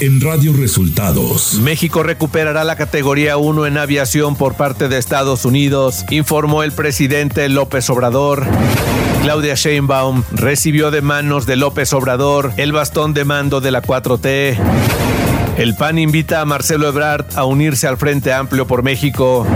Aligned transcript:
en 0.00 0.20
Radio 0.20 0.54
Resultados. 0.54 1.54
México 1.60 2.02
recuperará 2.02 2.64
la 2.64 2.76
categoría 2.76 3.36
1 3.36 3.66
en 3.66 3.76
aviación 3.76 4.34
por 4.34 4.54
parte 4.54 4.88
de 4.88 4.98
Estados 4.98 5.44
Unidos, 5.44 6.04
informó 6.10 6.62
el 6.62 6.72
presidente 6.72 7.48
López 7.48 7.90
Obrador. 7.90 8.46
Claudia 9.22 9.54
Sheinbaum 9.54 10.22
recibió 10.32 10.90
de 10.90 11.02
manos 11.02 11.44
de 11.44 11.56
López 11.56 11.92
Obrador 11.92 12.52
el 12.56 12.72
bastón 12.72 13.12
de 13.12 13.24
mando 13.24 13.60
de 13.60 13.70
la 13.70 13.82
4T. 13.82 14.56
El 15.58 15.76
PAN 15.76 15.98
invita 15.98 16.40
a 16.40 16.46
Marcelo 16.46 16.88
Ebrard 16.88 17.26
a 17.36 17.44
unirse 17.44 17.86
al 17.86 17.98
Frente 17.98 18.32
Amplio 18.32 18.66
por 18.66 18.82
México. 18.82 19.46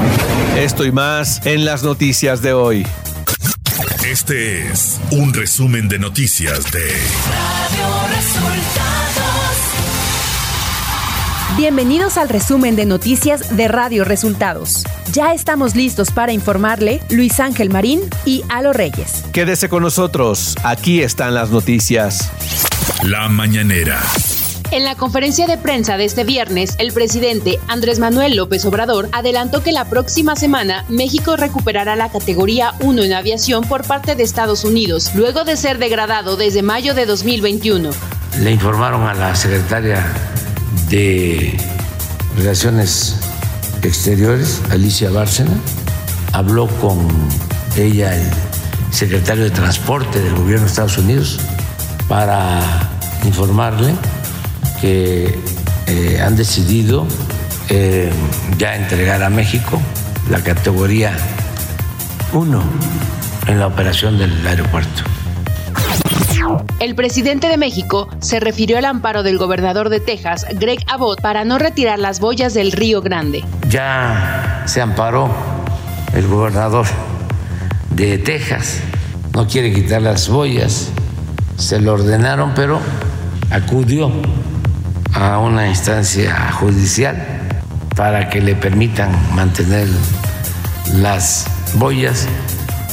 Esto 0.58 0.84
y 0.84 0.92
más 0.92 1.44
en 1.46 1.64
las 1.64 1.82
noticias 1.82 2.42
de 2.42 2.52
hoy. 2.52 2.86
Este 4.06 4.68
es 4.68 5.00
un 5.10 5.32
resumen 5.32 5.88
de 5.88 5.98
noticias 5.98 6.70
de 6.70 6.84
Radio 6.84 8.14
Resultados. 8.14 9.03
Bienvenidos 11.56 12.18
al 12.18 12.28
resumen 12.28 12.74
de 12.74 12.84
noticias 12.84 13.56
de 13.56 13.68
Radio 13.68 14.02
Resultados. 14.02 14.82
Ya 15.12 15.32
estamos 15.32 15.76
listos 15.76 16.10
para 16.10 16.32
informarle 16.32 17.00
Luis 17.10 17.38
Ángel 17.38 17.70
Marín 17.70 18.00
y 18.24 18.42
Alo 18.48 18.72
Reyes. 18.72 19.22
Quédese 19.32 19.68
con 19.68 19.84
nosotros, 19.84 20.56
aquí 20.64 21.00
están 21.00 21.32
las 21.32 21.50
noticias. 21.50 22.32
La 23.04 23.28
mañanera. 23.28 24.02
En 24.72 24.82
la 24.82 24.96
conferencia 24.96 25.46
de 25.46 25.56
prensa 25.56 25.96
de 25.96 26.06
este 26.06 26.24
viernes, 26.24 26.74
el 26.80 26.92
presidente 26.92 27.60
Andrés 27.68 28.00
Manuel 28.00 28.34
López 28.34 28.64
Obrador 28.64 29.08
adelantó 29.12 29.62
que 29.62 29.70
la 29.70 29.84
próxima 29.84 30.34
semana 30.34 30.84
México 30.88 31.36
recuperará 31.36 31.94
la 31.94 32.10
categoría 32.10 32.74
1 32.80 33.00
en 33.04 33.12
aviación 33.12 33.62
por 33.62 33.86
parte 33.86 34.16
de 34.16 34.24
Estados 34.24 34.64
Unidos, 34.64 35.12
luego 35.14 35.44
de 35.44 35.56
ser 35.56 35.78
degradado 35.78 36.36
desde 36.36 36.62
mayo 36.62 36.94
de 36.94 37.06
2021. 37.06 37.90
Le 38.40 38.50
informaron 38.50 39.06
a 39.06 39.14
la 39.14 39.36
secretaria 39.36 40.04
de 40.88 41.56
Relaciones 42.36 43.16
Exteriores, 43.82 44.62
Alicia 44.70 45.10
Bárcena, 45.10 45.52
habló 46.32 46.66
con 46.66 47.06
ella 47.76 48.14
el 48.14 48.30
secretario 48.90 49.44
de 49.44 49.50
Transporte 49.50 50.20
del 50.20 50.34
gobierno 50.34 50.64
de 50.64 50.70
Estados 50.70 50.98
Unidos 50.98 51.38
para 52.08 52.60
informarle 53.24 53.94
que 54.80 55.38
eh, 55.86 56.20
han 56.20 56.36
decidido 56.36 57.06
eh, 57.68 58.10
ya 58.58 58.76
entregar 58.76 59.22
a 59.22 59.30
México 59.30 59.80
la 60.30 60.40
categoría 60.42 61.16
1 62.32 62.62
en 63.46 63.58
la 63.58 63.66
operación 63.66 64.18
del 64.18 64.46
aeropuerto. 64.46 65.13
El 66.80 66.94
presidente 66.94 67.48
de 67.48 67.56
México 67.56 68.08
se 68.20 68.40
refirió 68.40 68.78
al 68.78 68.84
amparo 68.84 69.22
del 69.22 69.38
gobernador 69.38 69.88
de 69.88 70.00
Texas, 70.00 70.44
Greg 70.58 70.84
Abbott, 70.88 71.20
para 71.20 71.44
no 71.44 71.58
retirar 71.58 71.98
las 71.98 72.20
boyas 72.20 72.52
del 72.52 72.72
Río 72.72 73.00
Grande. 73.00 73.44
Ya 73.68 74.64
se 74.66 74.80
amparó 74.80 75.30
el 76.14 76.26
gobernador 76.26 76.86
de 77.90 78.18
Texas, 78.18 78.80
no 79.32 79.46
quiere 79.46 79.72
quitar 79.72 80.02
las 80.02 80.28
boyas, 80.28 80.90
se 81.56 81.80
lo 81.80 81.94
ordenaron, 81.94 82.52
pero 82.54 82.80
acudió 83.50 84.10
a 85.12 85.38
una 85.38 85.68
instancia 85.68 86.50
judicial 86.52 87.16
para 87.94 88.28
que 88.28 88.40
le 88.40 88.56
permitan 88.56 89.10
mantener 89.34 89.86
las 90.96 91.46
boyas, 91.74 92.26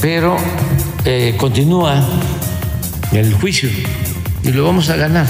pero 0.00 0.36
eh, 1.04 1.36
continúa 1.38 2.00
el 3.12 3.34
juicio 3.34 3.68
y 4.42 4.52
lo 4.52 4.64
vamos 4.64 4.90
a 4.90 4.96
ganar. 4.96 5.26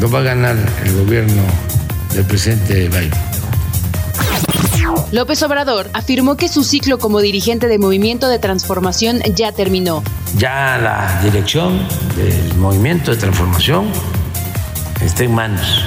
Lo 0.00 0.10
va 0.10 0.20
a 0.20 0.22
ganar 0.22 0.56
el 0.84 0.94
gobierno 0.94 1.42
del 2.14 2.24
presidente 2.24 2.88
Biden. 2.88 3.10
López 5.10 5.42
Obrador 5.42 5.88
afirmó 5.94 6.36
que 6.36 6.48
su 6.48 6.64
ciclo 6.64 6.98
como 6.98 7.20
dirigente 7.20 7.66
de 7.66 7.78
Movimiento 7.78 8.28
de 8.28 8.38
Transformación 8.38 9.20
ya 9.34 9.52
terminó. 9.52 10.02
Ya 10.36 10.78
la 10.78 11.20
dirección 11.22 11.80
del 12.16 12.54
Movimiento 12.58 13.10
de 13.10 13.16
Transformación 13.16 13.86
está 15.00 15.24
en 15.24 15.34
manos 15.34 15.84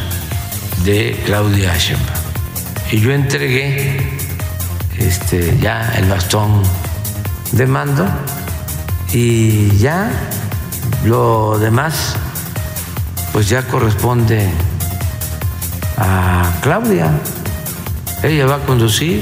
de 0.84 1.20
Claudia 1.26 1.78
Sheinbaum. 1.78 2.10
Y 2.92 3.00
yo 3.00 3.12
entregué 3.12 3.98
este, 4.98 5.58
ya 5.62 5.94
el 5.98 6.10
bastón 6.10 6.64
de 7.52 7.68
mando 7.68 8.06
y 9.14 9.78
ya 9.78 10.10
lo 11.06 11.58
demás 11.60 12.16
pues 13.34 13.48
ya 13.50 13.66
corresponde 13.68 14.50
a 15.98 16.52
Claudia. 16.62 17.12
Ella 18.24 18.46
va 18.46 18.56
a 18.56 18.60
conducir 18.60 19.22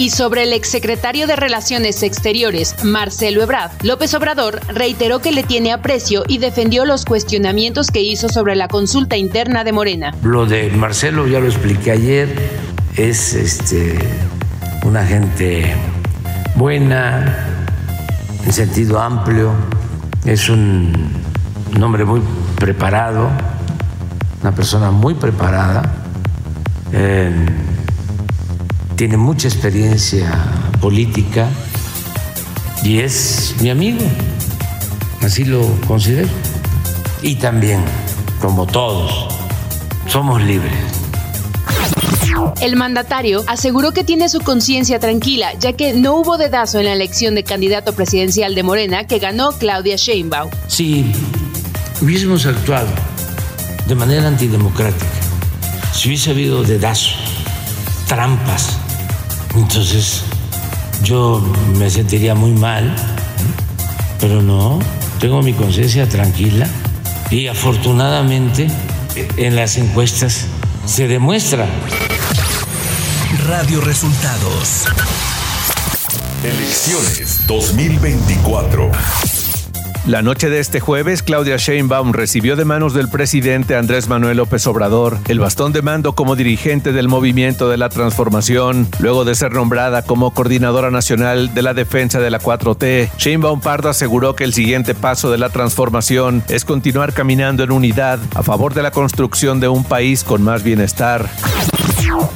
y 0.00 0.08
sobre 0.08 0.44
el 0.44 0.54
exsecretario 0.54 1.26
de 1.26 1.36
Relaciones 1.36 2.02
Exteriores, 2.02 2.84
Marcelo 2.84 3.42
Ebrard, 3.42 3.70
López 3.82 4.14
Obrador 4.14 4.60
reiteró 4.68 5.20
que 5.20 5.30
le 5.30 5.42
tiene 5.42 5.72
aprecio 5.72 6.24
y 6.26 6.38
defendió 6.38 6.86
los 6.86 7.04
cuestionamientos 7.04 7.90
que 7.90 8.00
hizo 8.00 8.30
sobre 8.30 8.56
la 8.56 8.68
consulta 8.68 9.18
interna 9.18 9.62
de 9.62 9.72
Morena. 9.72 10.14
Lo 10.22 10.46
de 10.46 10.70
Marcelo 10.70 11.26
ya 11.26 11.40
lo 11.40 11.46
expliqué 11.46 11.90
ayer, 11.90 12.34
es 12.96 13.34
este 13.34 13.98
una 14.84 15.04
gente 15.04 15.74
buena, 16.54 17.49
en 18.44 18.52
sentido 18.52 19.00
amplio, 19.00 19.52
es 20.24 20.48
un, 20.48 20.92
hombre 21.82 22.04
muy 22.04 22.20
preparado, 22.56 23.28
una 24.42 24.54
persona 24.54 24.90
muy 24.90 25.14
preparada. 25.14 25.82
Eh, 26.92 27.46
tiene 28.96 29.16
mucha 29.16 29.48
experiencia 29.48 30.30
política 30.80 31.48
y 32.82 32.98
es 32.98 33.54
mi 33.60 33.70
amigo, 33.70 34.04
así 35.22 35.44
lo 35.44 35.62
considero. 35.86 36.28
Y 37.22 37.36
también, 37.36 37.82
como 38.40 38.66
todos, 38.66 39.28
somos 40.06 40.42
libres. 40.42 40.99
El 42.60 42.76
mandatario 42.76 43.44
aseguró 43.46 43.92
que 43.92 44.04
tiene 44.04 44.28
su 44.28 44.40
conciencia 44.40 44.98
tranquila, 44.98 45.52
ya 45.58 45.72
que 45.72 45.94
no 45.94 46.14
hubo 46.16 46.38
dedazo 46.38 46.78
en 46.78 46.86
la 46.86 46.92
elección 46.92 47.34
de 47.34 47.44
candidato 47.44 47.94
presidencial 47.94 48.54
de 48.54 48.62
Morena 48.62 49.06
que 49.06 49.18
ganó 49.18 49.52
Claudia 49.52 49.96
Sheinbaum. 49.96 50.50
Si 50.66 51.12
hubiésemos 52.00 52.46
actuado 52.46 52.88
de 53.86 53.94
manera 53.94 54.28
antidemocrática, 54.28 55.06
si 55.92 56.08
hubiese 56.08 56.30
habido 56.30 56.62
dedazo, 56.62 57.10
trampas, 58.06 58.78
entonces 59.54 60.22
yo 61.02 61.40
me 61.78 61.90
sentiría 61.90 62.34
muy 62.34 62.52
mal, 62.52 62.94
pero 64.20 64.42
no, 64.42 64.78
tengo 65.18 65.42
mi 65.42 65.52
conciencia 65.52 66.08
tranquila 66.08 66.66
y 67.30 67.46
afortunadamente 67.46 68.68
en 69.36 69.56
las 69.56 69.76
encuestas 69.76 70.46
se 70.86 71.08
demuestra. 71.08 71.66
Radio 73.38 73.80
Resultados. 73.80 74.86
Elecciones 76.42 77.46
2024. 77.46 78.90
La 80.06 80.22
noche 80.22 80.50
de 80.50 80.58
este 80.58 80.80
jueves, 80.80 81.22
Claudia 81.22 81.56
Sheinbaum 81.56 82.12
recibió 82.12 82.56
de 82.56 82.64
manos 82.64 82.92
del 82.92 83.08
presidente 83.08 83.76
Andrés 83.76 84.08
Manuel 84.08 84.38
López 84.38 84.66
Obrador 84.66 85.18
el 85.28 85.38
bastón 85.38 85.72
de 85.72 85.80
mando 85.80 86.14
como 86.14 86.34
dirigente 86.34 86.92
del 86.92 87.06
Movimiento 87.06 87.68
de 87.68 87.76
la 87.76 87.88
Transformación, 87.88 88.88
luego 88.98 89.24
de 89.24 89.36
ser 89.36 89.52
nombrada 89.52 90.02
como 90.02 90.32
coordinadora 90.34 90.90
nacional 90.90 91.54
de 91.54 91.62
la 91.62 91.72
defensa 91.72 92.18
de 92.18 92.30
la 92.30 92.40
4T. 92.40 93.10
Sheinbaum 93.16 93.60
Pardo 93.60 93.90
aseguró 93.90 94.34
que 94.34 94.42
el 94.42 94.54
siguiente 94.54 94.96
paso 94.96 95.30
de 95.30 95.38
la 95.38 95.50
transformación 95.50 96.42
es 96.48 96.64
continuar 96.64 97.12
caminando 97.12 97.62
en 97.62 97.70
unidad 97.70 98.18
a 98.34 98.42
favor 98.42 98.74
de 98.74 98.82
la 98.82 98.90
construcción 98.90 99.60
de 99.60 99.68
un 99.68 99.84
país 99.84 100.24
con 100.24 100.42
más 100.42 100.64
bienestar. 100.64 101.30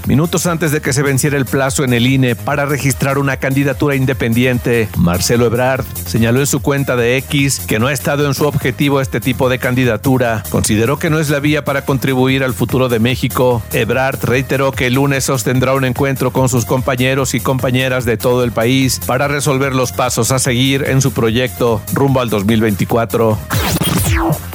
Minutos 0.06 0.46
antes 0.46 0.70
de 0.70 0.80
que 0.80 0.92
se 0.92 1.02
venciera 1.02 1.36
el 1.36 1.46
plazo 1.46 1.82
en 1.84 1.94
el 1.94 2.06
INE 2.06 2.36
para 2.36 2.66
registrar 2.66 3.18
una 3.18 3.38
candidatura 3.38 3.96
independiente, 3.96 4.88
Marcelo 4.98 5.46
Ebrard 5.46 5.84
señaló 6.06 6.40
en 6.40 6.46
su 6.46 6.60
cuenta 6.60 6.96
de 6.96 7.16
X 7.16 7.60
que 7.66 7.78
no 7.78 7.86
ha 7.86 7.92
estado 7.92 8.26
en 8.26 8.34
su 8.34 8.46
objetivo 8.46 9.00
este 9.00 9.20
tipo 9.20 9.48
de 9.48 9.58
candidatura. 9.58 10.42
Consideró 10.50 10.98
que 10.98 11.10
no 11.10 11.18
es 11.18 11.30
la 11.30 11.40
vía 11.40 11.64
para 11.64 11.84
contribuir 11.84 12.44
al 12.44 12.54
futuro 12.54 12.88
de 12.88 12.98
México. 12.98 13.62
Ebrard 13.72 14.22
reiteró 14.24 14.72
que 14.72 14.88
el 14.88 14.94
lunes 14.94 15.24
sostendrá 15.24 15.74
un 15.74 15.84
encuentro 15.84 16.32
con 16.32 16.48
sus 16.48 16.64
compañeros 16.64 17.34
y 17.34 17.40
compañeras 17.40 18.04
de 18.04 18.16
todo 18.16 18.44
el 18.44 18.52
país 18.52 19.00
para 19.06 19.28
resolver 19.28 19.74
los 19.74 19.92
pasos 19.92 20.32
a 20.32 20.38
seguir 20.38 20.84
en 20.86 21.00
su 21.00 21.12
proyecto 21.12 21.80
rumbo 21.94 22.20
al 22.20 22.30
2024. 22.30 23.38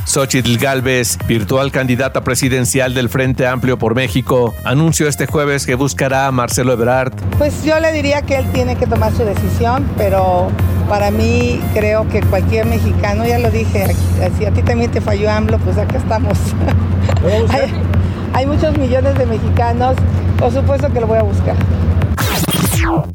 Xochitl 0.05 0.57
Galvez, 0.57 1.17
virtual 1.27 1.71
candidata 1.71 2.21
presidencial 2.21 2.93
del 2.93 3.09
Frente 3.09 3.45
Amplio 3.45 3.77
por 3.77 3.95
México, 3.95 4.53
anunció 4.63 5.07
este 5.07 5.27
jueves 5.27 5.65
que 5.65 5.75
buscará 5.75 6.27
a 6.27 6.31
Marcelo 6.31 6.73
Ebrard. 6.73 7.13
Pues 7.37 7.63
yo 7.63 7.79
le 7.79 7.91
diría 7.91 8.21
que 8.23 8.37
él 8.37 8.51
tiene 8.51 8.75
que 8.75 8.87
tomar 8.87 9.13
su 9.13 9.23
decisión, 9.23 9.87
pero 9.97 10.49
Para 10.89 11.11
mí 11.11 11.61
creo 11.75 12.07
que 12.09 12.19
cualquier 12.21 12.65
mexicano, 12.65 13.23
ya 13.23 13.37
lo 13.37 13.51
dije, 13.51 13.95
si 14.39 14.45
a 14.45 14.51
ti 14.51 14.63
también 14.63 14.89
te 14.89 15.01
falló 15.01 15.29
AMLO, 15.29 15.59
pues 15.59 15.77
acá 15.77 15.97
estamos. 15.97 16.35
hay, 17.49 17.71
hay 18.33 18.45
muchos 18.47 18.75
millones 18.75 19.15
de 19.15 19.27
mexicanos, 19.27 19.95
por 20.39 20.51
supuesto 20.51 20.91
que 20.91 20.99
lo 20.99 21.05
voy 21.05 21.19
a 21.19 21.21
buscar. 21.21 21.55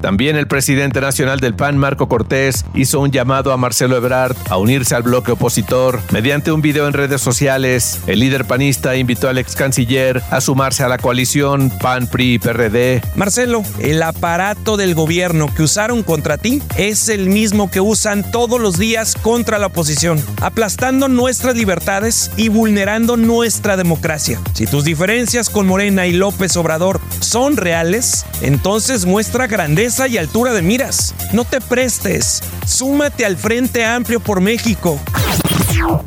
También 0.01 0.37
el 0.37 0.47
presidente 0.47 1.01
nacional 1.01 1.41
del 1.41 1.55
PAN, 1.55 1.79
Marco 1.79 2.09
Cortés, 2.09 2.65
hizo 2.75 3.01
un 3.01 3.11
llamado 3.11 3.53
a 3.53 3.57
Marcelo 3.57 3.97
Ebrard 3.97 4.37
a 4.49 4.57
unirse 4.57 4.95
al 4.95 5.03
bloque 5.03 5.33
opositor. 5.33 6.01
Mediante 6.11 6.53
un 6.53 6.63
video 6.63 6.87
en 6.87 6.93
redes 6.93 7.21
sociales, 7.21 8.01
el 8.07 8.21
líder 8.21 8.45
panista 8.45 8.97
invitó 8.97 9.29
al 9.29 9.39
ex 9.39 9.55
canciller 9.57 10.23
a 10.31 10.41
sumarse 10.41 10.83
a 10.83 10.89
la 10.89 10.99
coalición 10.99 11.71
PAN, 11.81 12.07
PRI 12.07 12.39
PRD. 12.39 13.03
Marcelo, 13.17 13.63
el 13.81 14.03
aparato 14.03 14.77
del 14.77 14.95
gobierno 14.95 15.53
que 15.55 15.63
usaron 15.63 16.03
contra 16.03 16.39
ti 16.39 16.63
es 16.77 17.09
el 17.09 17.29
mismo 17.29 17.71
que 17.71 17.81
usan 17.81 18.31
todos 18.31 18.61
los 18.61 18.79
días 18.79 19.15
contra 19.15 19.59
la 19.59 19.67
oposición, 19.67 20.23
aplastando 20.41 21.09
nuestras 21.09 21.57
libertades 21.57 22.31
y 22.37 22.49
vulnerando 22.49 23.17
nuestra 23.17 23.77
democracia. 23.77 24.41
Si 24.53 24.67
tus 24.67 24.85
diferencias 24.85 25.51
con 25.51 25.67
Morena 25.67 26.07
y 26.07 26.13
López 26.13 26.57
Obrador 26.57 27.01
son 27.21 27.57
reales, 27.57 28.25
entonces 28.43 29.07
muestra 29.07 29.34
grandeza 29.43 30.07
y 30.07 30.17
altura 30.17 30.53
de 30.53 30.63
miras. 30.63 31.15
No 31.33 31.45
te 31.45 31.61
prestes. 31.61 32.41
Súmate 32.67 33.27
al 33.27 33.37
Frente 33.37 33.85
Amplio 33.85 34.21
por 34.21 34.41
México. 34.41 35.01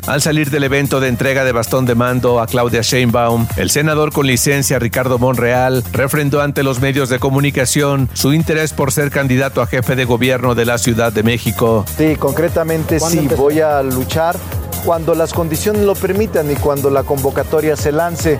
Al 0.06 0.22
salir 0.22 0.50
del 0.50 0.64
evento 0.64 0.98
de 0.98 1.08
entrega 1.08 1.44
de 1.44 1.52
bastón 1.52 1.84
de 1.84 1.94
mando 1.94 2.40
a 2.40 2.46
Claudia 2.46 2.80
Sheinbaum, 2.82 3.46
el 3.56 3.70
senador 3.70 4.12
con 4.12 4.26
licencia 4.26 4.78
Ricardo 4.78 5.18
Monreal 5.18 5.84
refrendó 5.92 6.40
ante 6.40 6.62
los 6.62 6.80
medios 6.80 7.10
de 7.10 7.18
comunicación 7.18 8.08
su 8.14 8.32
interés 8.32 8.72
por 8.72 8.92
ser 8.92 9.10
candidato 9.10 9.60
a 9.60 9.66
jefe 9.66 9.94
de 9.94 10.04
gobierno 10.04 10.54
de 10.54 10.64
la 10.64 10.78
Ciudad 10.78 11.12
de 11.12 11.22
México. 11.22 11.84
Sí, 11.96 12.16
concretamente 12.16 12.98
sí, 12.98 13.28
voy 13.36 13.60
a 13.60 13.82
luchar 13.82 14.36
cuando 14.84 15.14
las 15.14 15.32
condiciones 15.32 15.82
lo 15.82 15.94
permitan 15.94 16.50
y 16.50 16.54
cuando 16.56 16.88
la 16.88 17.02
convocatoria 17.02 17.76
se 17.76 17.92
lance, 17.92 18.38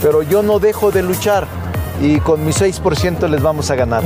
pero 0.00 0.22
yo 0.22 0.42
no 0.42 0.60
dejo 0.60 0.92
de 0.92 1.02
luchar 1.02 1.67
y 2.00 2.20
con 2.20 2.44
mi 2.44 2.52
6% 2.52 3.28
les 3.28 3.42
vamos 3.42 3.70
a 3.70 3.74
ganar. 3.74 4.04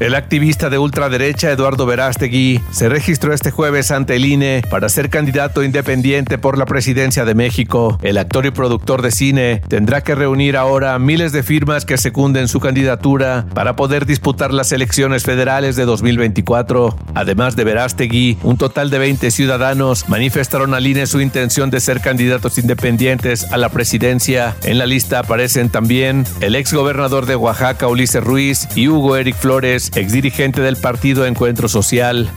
El 0.00 0.14
activista 0.14 0.70
de 0.70 0.78
ultraderecha 0.78 1.50
Eduardo 1.50 1.84
Verástegui 1.84 2.60
se 2.70 2.88
registró 2.88 3.32
este 3.32 3.50
jueves 3.50 3.90
ante 3.90 4.14
el 4.14 4.26
INE 4.26 4.62
para 4.70 4.88
ser 4.88 5.10
candidato 5.10 5.64
independiente 5.64 6.38
por 6.38 6.56
la 6.56 6.66
presidencia 6.66 7.24
de 7.24 7.34
México. 7.34 7.98
El 8.02 8.16
actor 8.18 8.46
y 8.46 8.52
productor 8.52 9.02
de 9.02 9.10
cine 9.10 9.60
tendrá 9.66 10.02
que 10.02 10.14
reunir 10.14 10.56
ahora 10.56 10.96
miles 11.00 11.32
de 11.32 11.42
firmas 11.42 11.84
que 11.84 11.98
secunden 11.98 12.46
su 12.46 12.60
candidatura 12.60 13.46
para 13.54 13.74
poder 13.74 14.06
disputar 14.06 14.54
las 14.54 14.70
elecciones 14.70 15.24
federales 15.24 15.74
de 15.74 15.84
2024. 15.84 16.96
Además 17.14 17.56
de 17.56 17.64
Verástegui, 17.64 18.38
un 18.44 18.56
total 18.56 18.90
de 18.90 18.98
20 19.00 19.32
ciudadanos 19.32 20.08
manifestaron 20.08 20.74
al 20.74 20.86
INE 20.86 21.08
su 21.08 21.20
intención 21.20 21.70
de 21.70 21.80
ser 21.80 22.00
candidatos 22.00 22.56
independientes 22.58 23.50
a 23.50 23.56
la 23.56 23.68
presidencia. 23.70 24.54
En 24.62 24.78
la 24.78 24.86
lista 24.86 25.18
aparecen 25.18 25.70
también 25.70 26.24
el 26.40 26.54
ex 26.54 26.72
gobernador 26.72 27.26
de 27.26 27.34
Oaxaca, 27.34 27.88
Ulises 27.88 28.22
Ruiz, 28.22 28.68
y 28.76 28.86
Hugo 28.86 29.16
Eric 29.16 29.34
Flores, 29.34 29.87
exdirigente 29.94 30.60
del 30.60 30.76
partido 30.76 31.26
Encuentro 31.26 31.68
Social. 31.68 32.30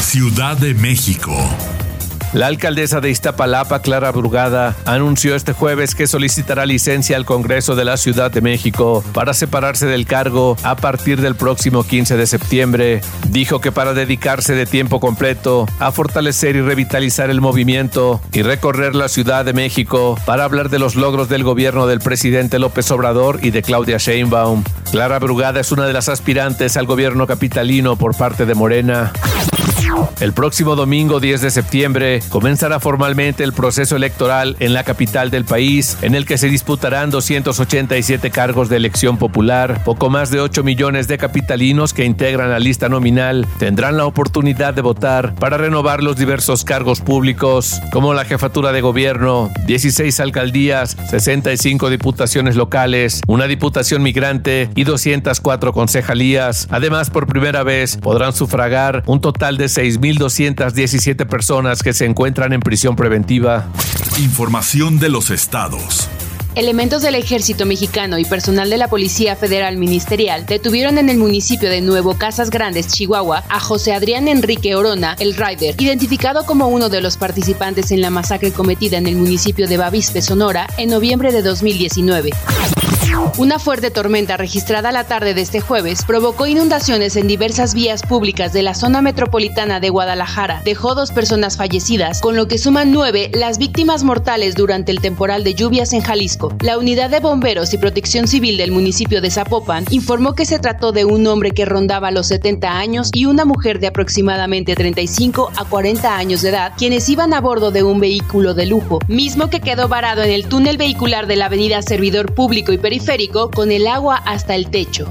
Ciudad 0.00 0.56
de 0.56 0.74
México. 0.74 1.36
La 2.32 2.48
alcaldesa 2.48 3.00
de 3.00 3.10
Iztapalapa, 3.10 3.80
Clara 3.80 4.10
Brugada, 4.12 4.74
anunció 4.84 5.34
este 5.34 5.52
jueves 5.52 5.94
que 5.94 6.06
solicitará 6.06 6.66
licencia 6.66 7.16
al 7.16 7.24
Congreso 7.24 7.76
de 7.76 7.84
la 7.84 7.96
Ciudad 7.96 8.30
de 8.30 8.40
México 8.40 9.02
para 9.14 9.32
separarse 9.32 9.86
del 9.86 10.06
cargo 10.06 10.56
a 10.62 10.76
partir 10.76 11.20
del 11.20 11.34
próximo 11.34 11.84
15 11.84 12.16
de 12.16 12.26
septiembre. 12.26 13.00
Dijo 13.28 13.60
que 13.60 13.72
para 13.72 13.94
dedicarse 13.94 14.54
de 14.54 14.66
tiempo 14.66 15.00
completo 15.00 15.66
a 15.78 15.92
fortalecer 15.92 16.56
y 16.56 16.60
revitalizar 16.60 17.30
el 17.30 17.40
movimiento 17.40 18.20
y 18.32 18.42
recorrer 18.42 18.94
la 18.94 19.08
Ciudad 19.08 19.44
de 19.44 19.52
México 19.52 20.18
para 20.26 20.44
hablar 20.44 20.68
de 20.68 20.78
los 20.78 20.96
logros 20.96 21.28
del 21.28 21.44
gobierno 21.44 21.86
del 21.86 22.00
presidente 22.00 22.58
López 22.58 22.90
Obrador 22.90 23.40
y 23.42 23.50
de 23.50 23.62
Claudia 23.62 23.98
Sheinbaum. 23.98 24.64
Clara 24.90 25.18
Brugada 25.18 25.60
es 25.60 25.72
una 25.72 25.86
de 25.86 25.92
las 25.92 26.08
aspirantes 26.08 26.76
al 26.76 26.86
gobierno 26.86 27.26
capitalino 27.26 27.96
por 27.96 28.16
parte 28.16 28.46
de 28.46 28.54
Morena. 28.54 29.12
El 30.20 30.32
próximo 30.32 30.76
domingo 30.76 31.20
10 31.20 31.42
de 31.42 31.50
septiembre 31.50 32.20
comenzará 32.30 32.80
formalmente 32.80 33.44
el 33.44 33.52
proceso 33.52 33.96
electoral 33.96 34.56
en 34.60 34.72
la 34.72 34.82
capital 34.82 35.30
del 35.30 35.44
país, 35.44 35.98
en 36.00 36.14
el 36.14 36.24
que 36.24 36.38
se 36.38 36.48
disputarán 36.48 37.10
287 37.10 38.30
cargos 38.30 38.70
de 38.70 38.76
elección 38.76 39.18
popular. 39.18 39.82
Poco 39.84 40.08
más 40.08 40.30
de 40.30 40.40
8 40.40 40.64
millones 40.64 41.06
de 41.06 41.18
capitalinos 41.18 41.92
que 41.92 42.04
integran 42.04 42.50
la 42.50 42.58
lista 42.58 42.88
nominal 42.88 43.46
tendrán 43.58 43.98
la 43.98 44.06
oportunidad 44.06 44.72
de 44.72 44.82
votar 44.82 45.34
para 45.34 45.58
renovar 45.58 46.02
los 46.02 46.16
diversos 46.16 46.64
cargos 46.64 47.00
públicos, 47.00 47.80
como 47.92 48.14
la 48.14 48.24
jefatura 48.24 48.72
de 48.72 48.80
gobierno, 48.80 49.50
16 49.66 50.18
alcaldías, 50.20 50.96
65 51.10 51.90
diputaciones 51.90 52.56
locales, 52.56 53.20
una 53.26 53.46
diputación 53.46 54.02
migrante 54.02 54.70
y 54.74 54.84
204 54.84 55.72
concejalías. 55.72 56.68
Además, 56.70 57.10
por 57.10 57.26
primera 57.26 57.62
vez 57.62 57.98
podrán 57.98 58.32
sufragar 58.32 59.02
un 59.06 59.20
total 59.20 59.58
de 59.58 59.68
6.217 59.86 61.26
personas 61.26 61.82
que 61.82 61.92
se 61.92 62.04
encuentran 62.04 62.52
en 62.52 62.60
prisión 62.60 62.96
preventiva. 62.96 63.68
Información 64.18 64.98
de 64.98 65.08
los 65.08 65.30
estados. 65.30 66.08
Elementos 66.56 67.02
del 67.02 67.16
ejército 67.16 67.66
mexicano 67.66 68.18
y 68.18 68.24
personal 68.24 68.70
de 68.70 68.78
la 68.78 68.88
Policía 68.88 69.36
Federal 69.36 69.76
Ministerial 69.76 70.46
detuvieron 70.46 70.96
en 70.96 71.10
el 71.10 71.18
municipio 71.18 71.68
de 71.68 71.82
Nuevo 71.82 72.16
Casas 72.16 72.48
Grandes, 72.48 72.88
Chihuahua, 72.88 73.44
a 73.50 73.60
José 73.60 73.92
Adrián 73.92 74.26
Enrique 74.26 74.74
Orona, 74.74 75.16
el 75.20 75.34
Rider, 75.34 75.74
identificado 75.78 76.46
como 76.46 76.68
uno 76.68 76.88
de 76.88 77.02
los 77.02 77.18
participantes 77.18 77.90
en 77.90 78.00
la 78.00 78.08
masacre 78.08 78.52
cometida 78.52 78.96
en 78.96 79.06
el 79.06 79.16
municipio 79.16 79.68
de 79.68 79.76
Bavispe, 79.76 80.22
Sonora, 80.22 80.66
en 80.78 80.88
noviembre 80.88 81.30
de 81.30 81.42
2019. 81.42 82.30
Una 83.38 83.58
fuerte 83.58 83.90
tormenta 83.90 84.36
registrada 84.36 84.92
la 84.92 85.04
tarde 85.04 85.34
de 85.34 85.42
este 85.42 85.60
jueves 85.60 86.04
provocó 86.06 86.46
inundaciones 86.46 87.16
en 87.16 87.26
diversas 87.26 87.74
vías 87.74 88.02
públicas 88.02 88.54
de 88.54 88.62
la 88.62 88.74
zona 88.74 89.02
metropolitana 89.02 89.78
de 89.78 89.90
Guadalajara. 89.90 90.62
Dejó 90.64 90.94
dos 90.94 91.12
personas 91.12 91.58
fallecidas, 91.58 92.20
con 92.22 92.36
lo 92.36 92.48
que 92.48 92.56
suman 92.56 92.92
nueve 92.92 93.30
las 93.34 93.58
víctimas 93.58 94.04
mortales 94.04 94.54
durante 94.54 94.90
el 94.92 95.00
temporal 95.00 95.44
de 95.44 95.54
lluvias 95.54 95.92
en 95.92 96.00
Jalisco. 96.00 96.54
La 96.60 96.78
unidad 96.78 97.10
de 97.10 97.20
bomberos 97.20 97.74
y 97.74 97.78
protección 97.78 98.26
civil 98.26 98.56
del 98.56 98.70
municipio 98.70 99.20
de 99.20 99.30
Zapopan 99.30 99.84
informó 99.90 100.34
que 100.34 100.46
se 100.46 100.58
trató 100.58 100.92
de 100.92 101.04
un 101.04 101.26
hombre 101.26 101.50
que 101.50 101.64
rondaba 101.64 102.10
los 102.10 102.28
70 102.28 102.78
años 102.78 103.10
y 103.12 103.26
una 103.26 103.44
mujer 103.44 103.80
de 103.80 103.88
aproximadamente 103.88 104.74
35 104.74 105.52
a 105.56 105.64
40 105.64 106.16
años 106.16 106.42
de 106.42 106.50
edad, 106.50 106.72
quienes 106.78 107.08
iban 107.08 107.34
a 107.34 107.40
bordo 107.40 107.70
de 107.70 107.82
un 107.82 108.00
vehículo 108.00 108.54
de 108.54 108.66
lujo, 108.66 109.00
mismo 109.08 109.50
que 109.50 109.60
quedó 109.60 109.88
varado 109.88 110.22
en 110.22 110.30
el 110.30 110.46
túnel 110.46 110.78
vehicular 110.78 111.26
de 111.26 111.36
la 111.36 111.46
avenida 111.46 111.82
Servidor 111.82 112.34
Público 112.34 112.72
y 112.72 112.78
Periférico 112.78 113.15
con 113.54 113.72
el 113.72 113.86
agua 113.86 114.16
hasta 114.16 114.54
el 114.54 114.68
techo. 114.68 115.10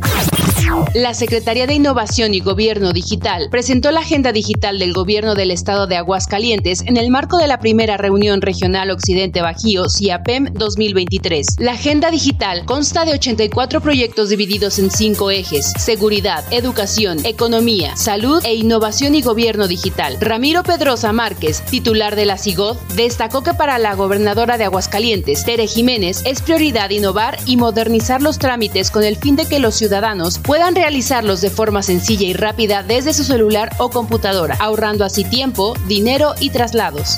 La 0.93 1.13
Secretaría 1.13 1.67
de 1.67 1.73
Innovación 1.73 2.33
y 2.33 2.39
Gobierno 2.39 2.93
Digital 2.93 3.49
presentó 3.51 3.91
la 3.91 3.99
Agenda 3.99 4.31
Digital 4.31 4.79
del 4.79 4.93
Gobierno 4.93 5.35
del 5.35 5.51
Estado 5.51 5.87
de 5.87 5.97
Aguascalientes 5.97 6.81
en 6.81 6.97
el 6.97 7.09
marco 7.09 7.37
de 7.37 7.47
la 7.47 7.59
primera 7.59 7.97
reunión 7.97 8.41
regional 8.41 8.91
Occidente 8.91 9.41
Bajío, 9.41 9.89
CIAPEM 9.89 10.53
2023. 10.53 11.57
La 11.59 11.73
Agenda 11.73 12.11
Digital 12.11 12.65
consta 12.65 13.03
de 13.03 13.13
84 13.13 13.81
proyectos 13.81 14.29
divididos 14.29 14.79
en 14.79 14.89
cinco 14.89 15.31
ejes, 15.31 15.73
seguridad, 15.77 16.43
educación, 16.51 17.25
economía, 17.25 17.95
salud 17.97 18.41
e 18.45 18.55
innovación 18.55 19.15
y 19.15 19.21
gobierno 19.21 19.67
digital. 19.67 20.17
Ramiro 20.21 20.63
Pedrosa 20.63 21.11
Márquez, 21.11 21.61
titular 21.69 22.15
de 22.15 22.25
la 22.25 22.37
CIGOD, 22.37 22.77
destacó 22.95 23.43
que 23.43 23.53
para 23.53 23.77
la 23.79 23.95
gobernadora 23.95 24.57
de 24.57 24.63
Aguascalientes, 24.63 25.43
Tere 25.43 25.67
Jiménez, 25.67 26.23
es 26.25 26.41
prioridad 26.41 26.89
innovar 26.89 27.37
y 27.45 27.57
modernizar 27.57 28.21
los 28.21 28.39
trámites 28.39 28.91
con 28.91 29.03
el 29.03 29.17
fin 29.17 29.35
de 29.35 29.45
que 29.45 29.59
los 29.59 29.75
ciudadanos 29.75 30.34
puedan 30.39 30.75
realizarlos 30.75 31.41
de 31.41 31.49
forma 31.49 31.81
sencilla 31.81 32.27
y 32.27 32.33
rápida 32.33 32.83
desde 32.83 33.13
su 33.13 33.23
celular 33.23 33.71
o 33.77 33.89
computadora, 33.89 34.55
ahorrando 34.59 35.05
así 35.05 35.23
tiempo, 35.23 35.73
dinero 35.87 36.33
y 36.39 36.49
traslados. 36.49 37.17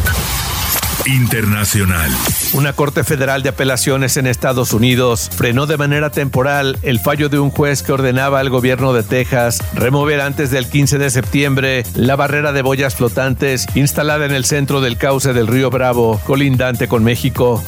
Internacional. 1.06 2.10
Una 2.52 2.72
Corte 2.72 3.02
Federal 3.02 3.42
de 3.42 3.48
Apelaciones 3.48 4.16
en 4.16 4.26
Estados 4.26 4.72
Unidos 4.72 5.30
frenó 5.34 5.66
de 5.66 5.76
manera 5.76 6.10
temporal 6.10 6.78
el 6.82 7.00
fallo 7.00 7.28
de 7.28 7.38
un 7.38 7.50
juez 7.50 7.82
que 7.82 7.92
ordenaba 7.92 8.40
al 8.40 8.50
gobierno 8.50 8.92
de 8.92 9.02
Texas 9.02 9.58
remover 9.74 10.20
antes 10.20 10.50
del 10.50 10.68
15 10.68 10.98
de 10.98 11.10
septiembre 11.10 11.84
la 11.94 12.16
barrera 12.16 12.52
de 12.52 12.62
boyas 12.62 12.94
flotantes 12.94 13.66
instalada 13.74 14.26
en 14.26 14.32
el 14.32 14.44
centro 14.44 14.80
del 14.80 14.96
cauce 14.96 15.32
del 15.32 15.46
río 15.46 15.70
Bravo, 15.70 16.20
colindante 16.24 16.88
con 16.88 17.02
México. 17.04 17.62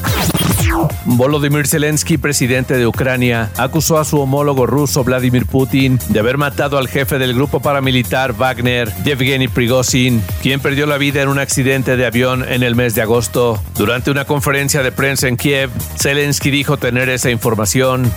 Volodymyr 1.04 1.66
Zelensky, 1.66 2.18
presidente 2.18 2.76
de 2.76 2.86
Ucrania, 2.86 3.50
acusó 3.56 3.98
a 3.98 4.04
su 4.04 4.20
homólogo 4.20 4.66
ruso 4.66 5.04
Vladimir 5.04 5.46
Putin 5.46 5.98
de 6.08 6.18
haber 6.20 6.38
matado 6.38 6.78
al 6.78 6.88
jefe 6.88 7.18
del 7.18 7.34
grupo 7.34 7.60
paramilitar 7.60 8.32
Wagner, 8.32 8.92
Yevgeny 9.04 9.48
Prigozhin, 9.48 10.22
quien 10.42 10.60
perdió 10.60 10.86
la 10.86 10.98
vida 10.98 11.22
en 11.22 11.28
un 11.28 11.38
accidente 11.38 11.96
de 11.96 12.06
avión 12.06 12.44
en 12.48 12.62
el 12.62 12.74
mes 12.74 12.94
de 12.94 13.02
agosto. 13.02 13.62
Durante 13.76 14.10
una 14.10 14.24
conferencia 14.24 14.82
de 14.82 14.92
prensa 14.92 15.28
en 15.28 15.36
Kiev, 15.36 15.70
Zelensky 15.98 16.50
dijo 16.50 16.76
tener 16.76 17.08
esa 17.08 17.30
información. 17.30 18.10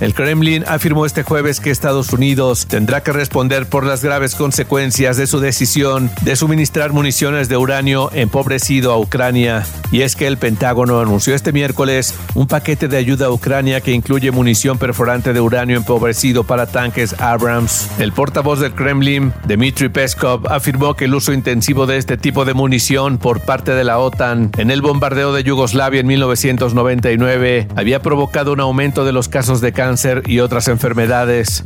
El 0.00 0.14
Kremlin 0.14 0.64
afirmó 0.66 1.06
este 1.06 1.22
jueves 1.22 1.60
que 1.60 1.70
Estados 1.70 2.12
Unidos 2.12 2.66
tendrá 2.66 3.02
que 3.02 3.12
responder 3.12 3.66
por 3.66 3.86
las 3.86 4.02
graves 4.02 4.34
consecuencias 4.34 5.16
de 5.16 5.26
su 5.26 5.38
decisión 5.38 6.10
de 6.22 6.36
suministrar 6.36 6.92
municiones 6.92 7.48
de 7.48 7.56
uranio 7.56 8.10
empobrecido 8.12 8.92
a 8.92 8.98
Ucrania. 8.98 9.64
Y 9.92 10.02
es 10.02 10.16
que 10.16 10.26
el 10.26 10.38
Pentágono 10.38 11.00
anunció 11.00 11.34
este 11.34 11.52
miércoles 11.52 12.14
un 12.34 12.46
paquete 12.46 12.88
de 12.88 12.96
ayuda 12.96 13.26
a 13.26 13.30
Ucrania 13.30 13.80
que 13.80 13.92
incluye 13.92 14.30
munición 14.30 14.78
perforante 14.78 15.32
de 15.32 15.40
uranio 15.40 15.76
empobrecido 15.76 16.44
para 16.44 16.66
tanques 16.66 17.20
Abrams. 17.20 17.88
El 17.98 18.12
portavoz 18.12 18.58
del 18.60 18.74
Kremlin, 18.74 19.32
Dmitry 19.46 19.88
Peskov, 19.88 20.48
afirmó 20.50 20.94
que 20.94 21.04
el 21.04 21.14
uso 21.14 21.32
intensivo 21.32 21.86
de 21.86 21.98
este 21.98 22.16
tipo 22.16 22.44
de 22.44 22.54
munición 22.54 23.18
por 23.18 23.40
parte 23.40 23.72
de 23.72 23.84
la 23.84 23.98
OTAN 23.98 24.50
en 24.56 24.70
el 24.70 24.82
bombardeo 24.82 25.32
de 25.32 25.44
Yugoslavia 25.44 26.00
en 26.00 26.06
1999 26.06 27.68
había 27.76 28.00
provocado 28.00 28.52
un 28.52 28.60
aumento 28.60 29.04
de 29.04 29.12
los 29.12 29.28
casos 29.28 29.51
de 29.60 29.72
cáncer 29.72 30.22
y 30.26 30.40
otras 30.40 30.68
enfermedades. 30.68 31.64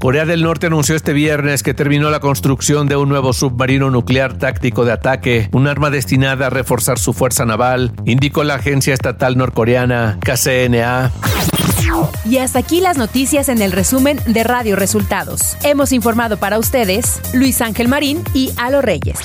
Corea 0.00 0.24
del 0.26 0.42
Norte 0.42 0.66
anunció 0.66 0.94
este 0.94 1.12
viernes 1.12 1.62
que 1.62 1.74
terminó 1.74 2.10
la 2.10 2.20
construcción 2.20 2.86
de 2.86 2.96
un 2.96 3.08
nuevo 3.08 3.32
submarino 3.32 3.90
nuclear 3.90 4.36
táctico 4.36 4.84
de 4.84 4.92
ataque, 4.92 5.48
un 5.52 5.66
arma 5.66 5.90
destinada 5.90 6.46
a 6.48 6.50
reforzar 6.50 6.98
su 6.98 7.12
fuerza 7.12 7.44
naval, 7.44 7.92
indicó 8.04 8.44
la 8.44 8.54
agencia 8.54 8.94
estatal 8.94 9.36
norcoreana 9.36 10.18
KCNA. 10.20 11.12
Y 12.24 12.38
hasta 12.38 12.58
aquí 12.58 12.80
las 12.80 12.98
noticias 12.98 13.48
en 13.48 13.62
el 13.62 13.72
resumen 13.72 14.18
de 14.26 14.44
Radio 14.44 14.76
Resultados. 14.76 15.56
Hemos 15.64 15.92
informado 15.92 16.36
para 16.36 16.58
ustedes 16.58 17.20
Luis 17.32 17.60
Ángel 17.60 17.88
Marín 17.88 18.22
y 18.34 18.52
Alo 18.56 18.82
Reyes. 18.82 19.18